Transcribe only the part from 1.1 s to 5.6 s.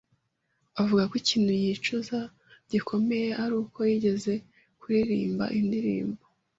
ikintu yicuza gikomeye aruko yigeze kuririmba